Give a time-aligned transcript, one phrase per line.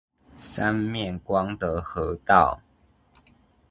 [0.35, 2.59] 三面光的河道